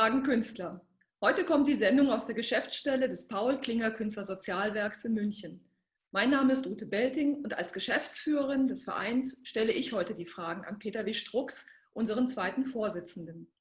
[0.00, 0.80] fragen Künstler.
[1.20, 5.70] Heute kommt die Sendung aus der Geschäftsstelle des Paul Klinger Künstlersozialwerks in München.
[6.10, 10.64] Mein Name ist Ute Belting und als Geschäftsführerin des Vereins stelle ich heute die Fragen
[10.64, 11.12] an Peter W.
[11.12, 13.52] Strux, unseren zweiten Vorsitzenden.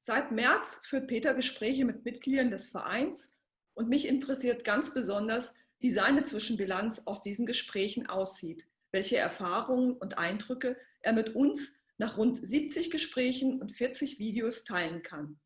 [0.00, 3.38] Seit März führt Peter Gespräche mit Mitgliedern des Vereins
[3.74, 10.18] und mich interessiert ganz besonders, wie seine Zwischenbilanz aus diesen Gesprächen aussieht, welche Erfahrungen und
[10.18, 15.38] Eindrücke er mit uns nach rund 70 Gesprächen und 40 Videos teilen kann.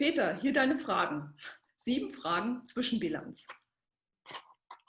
[0.00, 1.34] Peter, hier deine Fragen.
[1.76, 3.46] Sieben Fragen Zwischenbilanz.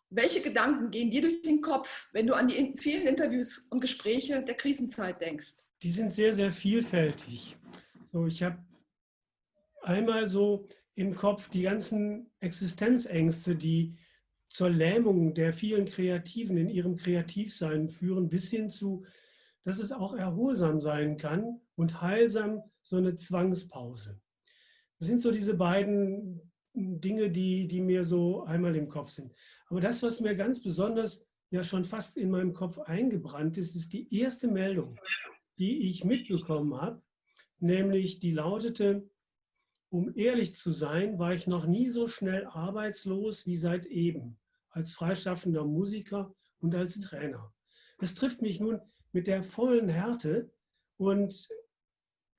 [0.10, 4.42] Welche Gedanken gehen dir durch den Kopf, wenn du an die vielen Interviews und Gespräche
[4.42, 5.66] der Krisenzeit denkst?
[5.84, 7.58] Die sind sehr, sehr vielfältig.
[8.06, 8.64] So, ich habe
[9.82, 13.98] einmal so im Kopf die ganzen Existenzängste, die
[14.48, 19.06] zur Lähmung der vielen Kreativen in ihrem Kreativsein führen, bis hin zu
[19.66, 24.22] dass es auch erholsam sein kann und heilsam so eine Zwangspause.
[25.02, 26.40] Das sind so diese beiden
[26.76, 29.34] Dinge, die, die mir so einmal im Kopf sind.
[29.66, 33.94] Aber das, was mir ganz besonders ja schon fast in meinem Kopf eingebrannt ist, ist
[33.94, 34.96] die erste Meldung,
[35.58, 37.02] die ich mitbekommen habe,
[37.58, 39.10] nämlich die lautete,
[39.90, 44.38] um ehrlich zu sein, war ich noch nie so schnell arbeitslos wie seit eben,
[44.70, 47.52] als freischaffender Musiker und als Trainer.
[47.98, 48.80] Das trifft mich nun
[49.14, 50.52] mit der vollen Härte
[50.98, 51.50] und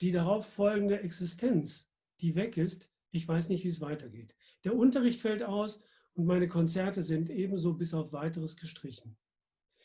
[0.00, 1.88] die darauf folgende Existenz,
[2.22, 4.34] die weg ist, ich weiß nicht, wie es weitergeht.
[4.64, 5.80] Der Unterricht fällt aus
[6.14, 9.16] und meine Konzerte sind ebenso bis auf weiteres gestrichen.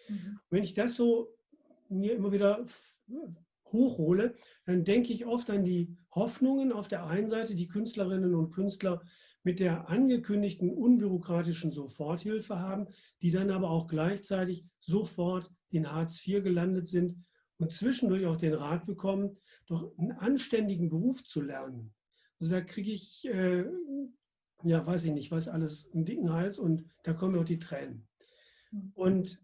[0.08, 0.40] Mhm.
[0.50, 1.36] Wenn ich das so
[1.90, 2.66] mir immer wieder
[3.72, 4.36] hochhole,
[4.66, 9.02] dann denke ich oft an die Hoffnungen auf der einen Seite, die Künstlerinnen und Künstler
[9.44, 12.88] mit der angekündigten unbürokratischen Soforthilfe haben,
[13.22, 17.16] die dann aber auch gleichzeitig sofort in Hartz IV gelandet sind
[17.58, 21.94] und zwischendurch auch den Rat bekommen, doch einen anständigen Beruf zu lernen.
[22.40, 23.66] Also da kriege ich, äh,
[24.64, 28.08] ja, weiß ich nicht, was alles, einen dicken Hals und da kommen auch die Tränen.
[28.72, 28.92] Mhm.
[28.96, 29.42] Und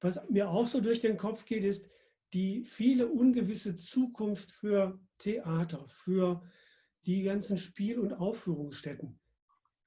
[0.00, 1.88] was mir auch so durch den Kopf geht, ist
[2.32, 6.42] die viele ungewisse Zukunft für Theater, für
[7.06, 9.18] die ganzen Spiel- und Aufführungsstätten.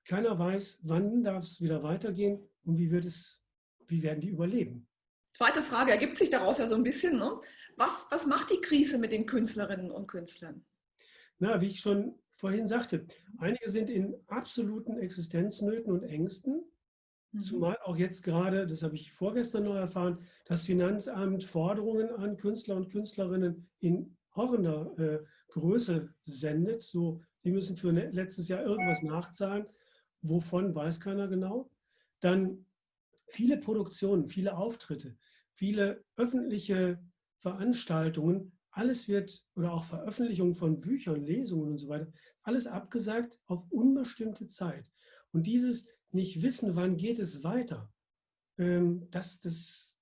[0.05, 3.43] Keiner weiß, wann darf es wieder weitergehen und wie wird es
[3.87, 4.87] wie werden die überleben?
[5.31, 7.17] Zweite Frage ergibt sich daraus ja so ein bisschen.
[7.17, 7.39] Ne?
[7.75, 10.65] Was, was macht die Krise mit den Künstlerinnen und Künstlern?
[11.43, 13.05] Na, wie ich schon vorhin sagte,
[13.37, 16.63] einige sind in absoluten Existenznöten und Ängsten.
[17.33, 17.39] Mhm.
[17.39, 22.77] Zumal auch jetzt gerade, das habe ich vorgestern noch erfahren, das Finanzamt Forderungen an Künstler
[22.77, 26.81] und Künstlerinnen in horrender äh, Größe sendet.
[26.81, 29.65] So, die müssen für letztes Jahr irgendwas nachzahlen.
[30.21, 31.69] Wovon weiß keiner genau.
[32.21, 32.65] Dann
[33.27, 35.17] viele Produktionen, viele Auftritte,
[35.51, 37.03] viele öffentliche
[37.39, 42.11] Veranstaltungen, alles wird oder auch Veröffentlichungen von Büchern, Lesungen und so weiter,
[42.43, 44.91] alles abgesagt auf unbestimmte Zeit.
[45.31, 47.91] Und dieses nicht wissen, wann geht es weiter,
[48.57, 49.97] ähm, das, das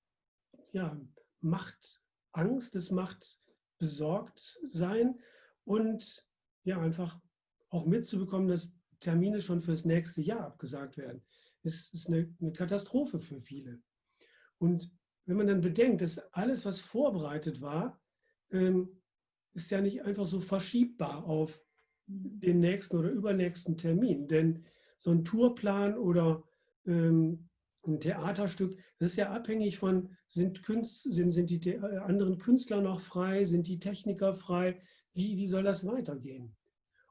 [0.74, 1.00] ja,
[1.42, 3.40] macht Angst, das macht
[3.78, 5.20] besorgt sein
[5.66, 6.26] und
[6.64, 7.20] ja, einfach
[7.70, 11.24] auch mitzubekommen, dass Termine schon fürs nächste Jahr abgesagt werden
[11.64, 13.81] ist, ist eine, eine Katastrophe für viele.
[14.58, 14.92] Und
[15.26, 18.00] wenn man dann bedenkt, dass alles, was vorbereitet war,
[18.51, 18.89] ähm,
[19.53, 21.62] ist ja nicht einfach so verschiebbar auf
[22.07, 24.28] den nächsten oder übernächsten Termin.
[24.28, 24.66] Denn
[24.97, 26.44] so ein Tourplan oder
[26.85, 27.50] ähm,
[27.85, 32.81] ein Theaterstück, das ist ja abhängig von, sind, Künst, sind, sind die äh, anderen Künstler
[32.81, 34.80] noch frei, sind die Techniker frei,
[35.13, 36.56] wie, wie soll das weitergehen?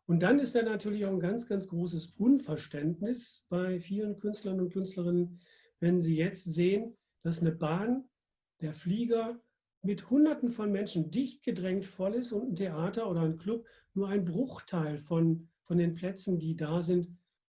[0.06, 4.72] Und dann ist da natürlich auch ein ganz, ganz großes Unverständnis bei vielen Künstlern und
[4.72, 5.40] Künstlerinnen,
[5.78, 8.08] wenn sie jetzt sehen, dass eine Bahn,
[8.60, 9.40] der Flieger
[9.82, 14.08] mit Hunderten von Menschen dicht gedrängt voll ist und ein Theater oder ein Club nur
[14.08, 17.08] ein Bruchteil von, von den Plätzen, die da sind,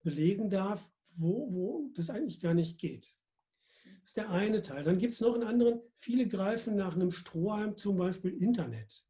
[0.03, 3.13] belegen darf, wo, wo das eigentlich gar nicht geht.
[4.01, 4.83] Das ist der eine Teil.
[4.83, 5.81] Dann gibt es noch einen anderen.
[5.97, 9.05] Viele greifen nach einem Strohhalm, zum Beispiel Internet,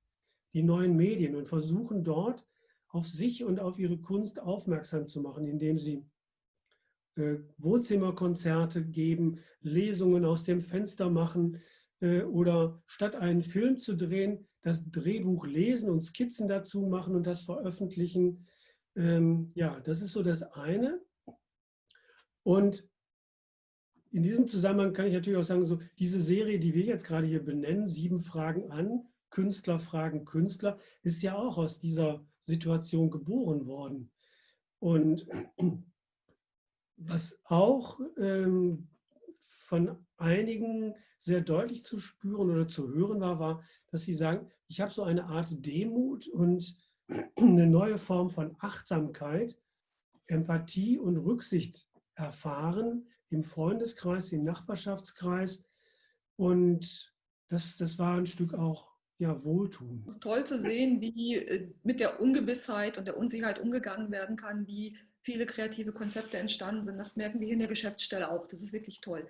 [0.54, 2.46] die neuen Medien und versuchen dort
[2.90, 6.06] auf sich und auf ihre Kunst aufmerksam zu machen, indem sie
[7.16, 11.62] äh, Wohnzimmerkonzerte geben, Lesungen aus dem Fenster machen
[12.02, 17.44] oder statt einen Film zu drehen, das Drehbuch lesen und Skizzen dazu machen und das
[17.44, 18.46] veröffentlichen.
[18.96, 21.02] Ähm, ja, das ist so das eine.
[22.44, 22.88] Und
[24.12, 27.28] in diesem Zusammenhang kann ich natürlich auch sagen, so diese Serie, die wir jetzt gerade
[27.28, 33.66] hier benennen, sieben Fragen an, Künstler fragen Künstler, ist ja auch aus dieser Situation geboren
[33.66, 34.12] worden.
[34.80, 35.26] Und
[36.98, 38.90] was auch ähm,
[39.72, 44.82] von einigen sehr deutlich zu spüren oder zu hören war, war, dass sie sagen, ich
[44.82, 46.76] habe so eine Art Demut und
[47.38, 49.58] eine neue Form von Achtsamkeit,
[50.28, 55.64] Empathie und Rücksicht erfahren im Freundeskreis, im Nachbarschaftskreis.
[56.36, 57.16] Und
[57.48, 60.04] das, das war ein Stück auch ja, Wohltun.
[60.06, 64.36] Es ist toll zu sehen, wie äh, mit der Ungewissheit und der Unsicherheit umgegangen werden
[64.36, 66.98] kann, wie viele kreative Konzepte entstanden sind.
[66.98, 68.48] Das merken wir hier in der Geschäftsstelle auch.
[68.48, 69.28] Das ist wirklich toll.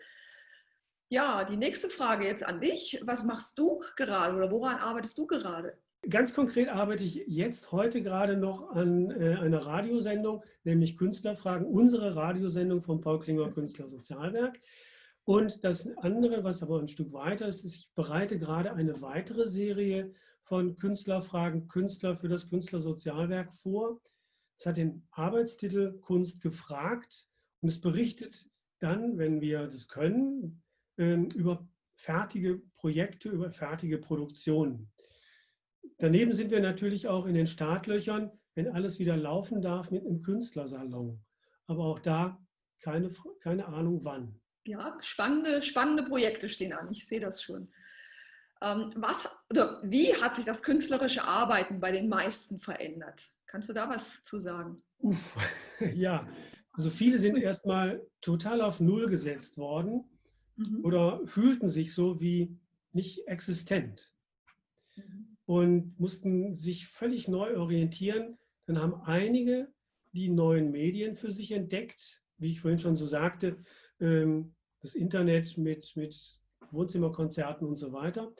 [1.13, 3.01] Ja, die nächste Frage jetzt an dich.
[3.03, 5.77] Was machst du gerade oder woran arbeitest du gerade?
[6.09, 12.15] Ganz konkret arbeite ich jetzt heute gerade noch an äh, einer Radiosendung, nämlich Künstlerfragen, unsere
[12.15, 14.57] Radiosendung vom Paul Klinger Künstler Sozialwerk.
[15.25, 19.49] Und das andere, was aber ein Stück weiter ist, ist, ich bereite gerade eine weitere
[19.49, 20.13] Serie
[20.43, 23.99] von Künstlerfragen, Künstler für das Künstlersozialwerk vor.
[24.57, 27.27] Es hat den Arbeitstitel Kunst gefragt
[27.59, 28.45] und es berichtet
[28.79, 30.63] dann, wenn wir das können,
[30.97, 34.91] über fertige Projekte, über fertige Produktionen.
[35.97, 40.21] Daneben sind wir natürlich auch in den Startlöchern, wenn alles wieder laufen darf, mit einem
[40.21, 41.23] Künstlersalon.
[41.67, 42.39] Aber auch da
[42.81, 44.39] keine, keine Ahnung wann.
[44.65, 46.89] Ja, spannende, spannende Projekte stehen an.
[46.91, 47.71] Ich sehe das schon.
[48.61, 53.31] Ähm, was, oder wie hat sich das künstlerische Arbeiten bei den meisten verändert?
[53.47, 54.81] Kannst du da was zu sagen?
[54.99, 55.37] Uff,
[55.93, 56.27] ja,
[56.73, 60.07] also viele sind erstmal total auf Null gesetzt worden
[60.55, 60.83] mhm.
[60.83, 62.57] oder fühlten sich so wie
[62.93, 64.11] nicht existent
[64.95, 65.37] mhm.
[65.45, 68.37] und mussten sich völlig neu orientieren.
[68.65, 69.71] Dann haben einige
[70.13, 73.57] die neuen Medien für sich entdeckt, wie ich vorhin schon so sagte,
[73.99, 76.39] ähm, das Internet mit, mit
[76.71, 78.33] Wohnzimmerkonzerten und so weiter.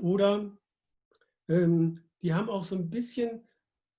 [0.00, 0.56] Oder
[1.48, 3.46] ähm, die haben auch so ein bisschen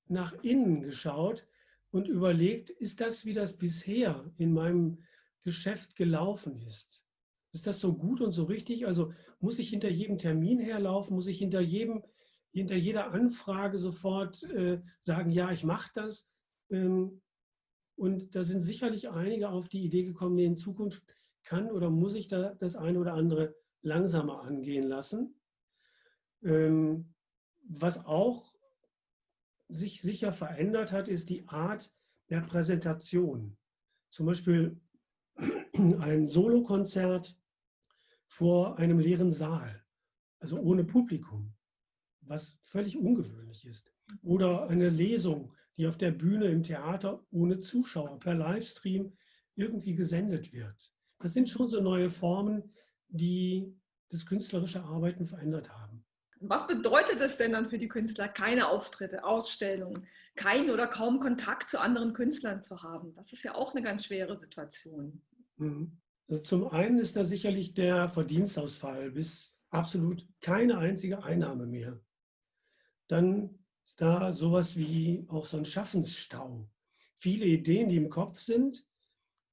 [0.07, 1.47] nach innen geschaut
[1.91, 5.03] und überlegt, ist das, wie das bisher in meinem
[5.41, 7.03] Geschäft gelaufen ist?
[7.53, 8.85] Ist das so gut und so richtig?
[8.85, 11.15] Also muss ich hinter jedem Termin herlaufen?
[11.15, 12.03] Muss ich hinter, jedem,
[12.51, 16.29] hinter jeder Anfrage sofort äh, sagen, ja, ich mache das?
[16.69, 17.21] Ähm,
[17.95, 21.03] und da sind sicherlich einige auf die Idee gekommen, nee, in Zukunft
[21.43, 25.41] kann oder muss ich da das eine oder andere langsamer angehen lassen.
[26.43, 27.13] Ähm,
[27.63, 28.53] was auch
[29.69, 31.91] sich sicher verändert hat, ist die Art
[32.29, 33.57] der Präsentation.
[34.09, 34.79] Zum Beispiel
[35.77, 37.37] ein Solokonzert
[38.27, 39.83] vor einem leeren Saal,
[40.39, 41.53] also ohne Publikum,
[42.21, 43.91] was völlig ungewöhnlich ist.
[44.21, 49.13] Oder eine Lesung, die auf der Bühne im Theater ohne Zuschauer per Livestream
[49.55, 50.91] irgendwie gesendet wird.
[51.19, 52.73] Das sind schon so neue Formen,
[53.07, 53.75] die
[54.09, 56.05] das künstlerische Arbeiten verändert haben.
[56.39, 61.69] Was bedeutet es denn dann für die Künstler, keine Auftritte, Ausstellungen, keinen oder kaum Kontakt
[61.69, 63.13] zu anderen Künstlern zu haben?
[63.15, 65.23] Das ist ja auch eine ganz schwere Situation.
[65.57, 65.99] Mhm.
[66.29, 72.01] Also zum einen ist da sicherlich der Verdienstausfall bis absolut keine einzige Einnahme mehr.
[73.07, 76.69] Dann ist da sowas wie auch so ein Schaffensstau.
[77.15, 78.85] Viele Ideen, die im Kopf sind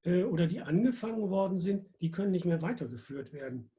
[0.04, 3.70] äh, oder die angefangen worden sind, die können nicht mehr weitergeführt werden.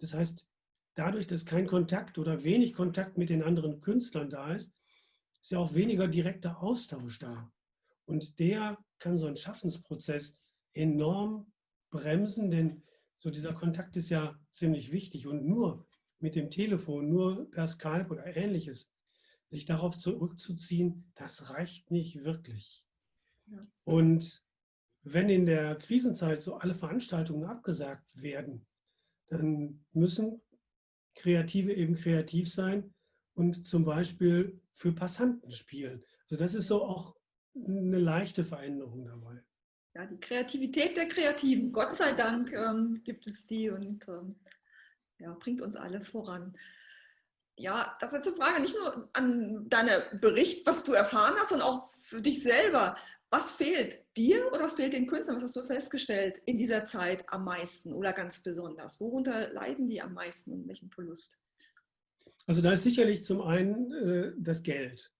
[0.00, 0.46] Das heißt,
[0.94, 4.72] dadurch, dass kein Kontakt oder wenig Kontakt mit den anderen Künstlern da ist,
[5.40, 7.52] ist ja auch weniger direkter Austausch da.
[8.06, 10.34] Und der kann so einen Schaffensprozess
[10.74, 11.52] enorm
[11.90, 12.82] bremsen, denn
[13.18, 15.86] so dieser Kontakt ist ja ziemlich wichtig und nur
[16.18, 18.90] mit dem Telefon, nur per Skype oder ähnliches,
[19.48, 22.84] sich darauf zurückzuziehen, das reicht nicht wirklich.
[23.46, 23.60] Ja.
[23.84, 24.44] Und
[25.02, 28.66] wenn in der Krisenzeit so alle Veranstaltungen abgesagt werden,
[29.28, 30.40] dann müssen
[31.14, 32.94] Kreative eben kreativ sein
[33.34, 36.02] und zum Beispiel für Passanten spielen.
[36.24, 37.16] Also das ist so auch
[37.54, 39.42] eine leichte Veränderung dabei
[39.94, 41.72] ja, die Kreativität der Kreativen.
[41.72, 44.36] Gott sei Dank ähm, gibt es die und ähm,
[45.18, 46.56] ja, bringt uns alle voran.
[47.56, 51.68] Ja, das ist eine Frage nicht nur an deinen Bericht, was du erfahren hast, sondern
[51.68, 52.96] auch für dich selber.
[53.30, 55.36] Was fehlt dir oder was fehlt den Künstlern?
[55.36, 59.00] Was hast du festgestellt in dieser Zeit am meisten oder ganz besonders?
[59.00, 61.40] Worunter leiden die am meisten und welchen Verlust?
[62.46, 65.12] Also da ist sicherlich zum einen äh, das Geld.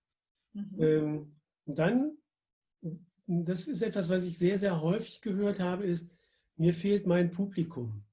[0.54, 0.82] Mhm.
[0.82, 2.18] Ähm, und dann
[3.26, 6.10] das ist etwas, was ich sehr, sehr häufig gehört habe, ist,
[6.56, 8.04] mir fehlt mein Publikum.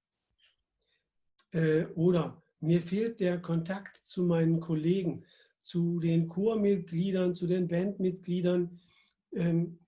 [1.52, 5.26] Äh, oder mir fehlt der Kontakt zu meinen Kollegen,
[5.62, 8.80] zu den Chormitgliedern, zu den Bandmitgliedern.
[9.34, 9.80] Ähm,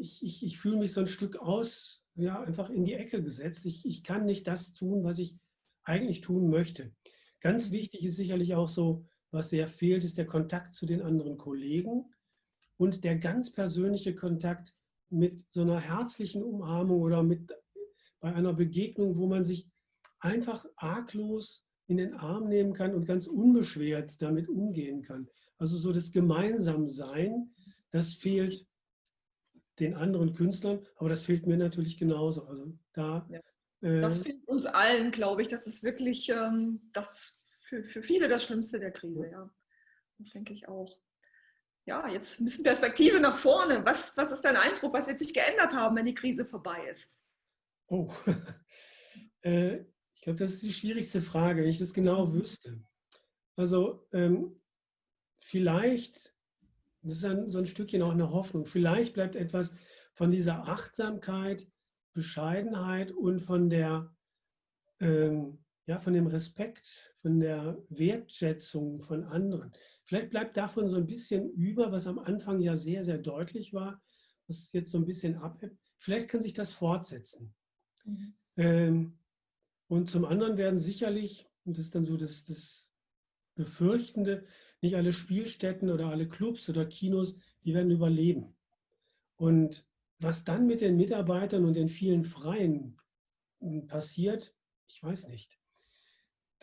[0.00, 3.66] ich, ich, ich fühle mich so ein Stück aus, ja, einfach in die Ecke gesetzt.
[3.66, 5.36] Ich, ich kann nicht das tun, was ich
[5.82, 6.92] eigentlich tun möchte.
[7.40, 11.36] Ganz wichtig ist sicherlich auch so, was sehr fehlt, ist der Kontakt zu den anderen
[11.36, 12.06] Kollegen
[12.76, 14.74] und der ganz persönliche Kontakt
[15.10, 17.52] mit so einer herzlichen Umarmung oder mit
[18.20, 19.68] bei einer Begegnung, wo man sich
[20.18, 25.28] einfach arglos in den Arm nehmen kann und ganz unbeschwert damit umgehen kann.
[25.58, 27.54] Also so das Gemeinsamsein,
[27.90, 28.66] das fehlt
[29.78, 32.46] den anderen Künstlern, aber das fehlt mir natürlich genauso.
[32.46, 33.28] Also da,
[33.82, 35.48] äh, das fehlt uns allen, glaube ich.
[35.48, 39.50] Das ist wirklich ähm, das für, für viele das Schlimmste der Krise, ja.
[40.18, 40.98] Das denke ich auch.
[41.86, 43.84] Ja, jetzt ein bisschen Perspektive nach vorne.
[43.84, 44.94] Was, was ist dein Eindruck?
[44.94, 47.14] Was wird sich geändert haben, wenn die Krise vorbei ist?
[47.88, 48.10] Oh,
[49.42, 49.80] äh,
[50.14, 52.82] ich glaube, das ist die schwierigste Frage, wenn ich das genau wüsste.
[53.56, 54.60] Also ähm,
[55.40, 56.34] vielleicht
[57.04, 58.64] das ist ein, so ein Stückchen auch eine Hoffnung.
[58.64, 59.74] Vielleicht bleibt etwas
[60.14, 61.66] von dieser Achtsamkeit,
[62.14, 64.14] Bescheidenheit und von der,
[65.00, 69.72] ähm, ja, von dem Respekt, von der Wertschätzung von anderen.
[70.04, 74.02] Vielleicht bleibt davon so ein bisschen über, was am Anfang ja sehr, sehr deutlich war,
[74.46, 75.76] was jetzt so ein bisschen abhebt.
[75.98, 77.54] Vielleicht kann sich das fortsetzen.
[78.04, 78.34] Mhm.
[78.56, 79.18] Ähm,
[79.88, 82.90] und zum anderen werden sicherlich, und das ist dann so das, das
[83.54, 84.46] Befürchtende,
[84.80, 88.56] nicht alle Spielstätten oder alle Clubs oder Kinos, die werden überleben.
[89.36, 89.86] Und
[90.18, 92.98] was dann mit den Mitarbeitern und den vielen Freien
[93.60, 94.54] hm, passiert,
[94.86, 95.58] ich weiß nicht.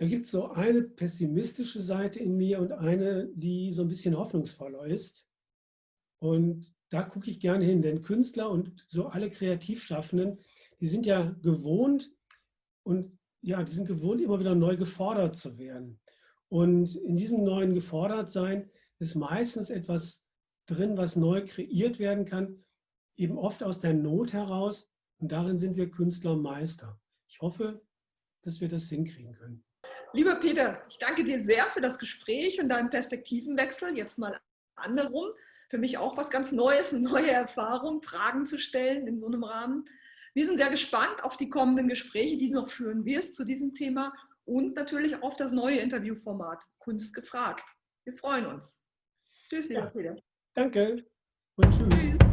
[0.02, 4.18] Da gibt es so eine pessimistische Seite in mir und eine, die so ein bisschen
[4.18, 5.28] hoffnungsvoller ist.
[6.18, 10.40] Und da gucke ich gerne hin, denn Künstler und so alle Kreativschaffenden,
[10.80, 12.12] die sind ja gewohnt
[12.82, 16.02] und ja, die sind gewohnt, immer wieder neu gefordert zu werden.
[16.50, 20.26] Und in diesem neuen Gefordertsein ist meistens etwas
[20.66, 22.66] drin, was neu kreiert werden kann,
[23.18, 24.90] eben oft aus der Not heraus.
[25.20, 27.00] Und darin sind wir Künstler Meister.
[27.28, 27.86] Ich hoffe,
[28.42, 29.64] dass wir das hinkriegen können.
[30.14, 33.96] Lieber Peter, ich danke dir sehr für das Gespräch und deinen Perspektivenwechsel.
[33.98, 34.38] Jetzt mal
[34.76, 35.30] andersrum.
[35.70, 39.44] Für mich auch was ganz Neues, eine neue Erfahrung, Fragen zu stellen in so einem
[39.44, 39.86] Rahmen.
[40.34, 43.74] Wir sind sehr gespannt auf die kommenden Gespräche, die du noch führen wirst zu diesem
[43.74, 44.12] Thema
[44.44, 47.70] und natürlich auf das neue Interviewformat Kunst gefragt.
[48.04, 48.82] Wir freuen uns.
[49.50, 49.88] Tschüss, lieber ja.
[49.88, 50.16] Peter.
[50.54, 51.06] Danke
[51.56, 51.88] und tschüss.
[51.90, 52.31] tschüss.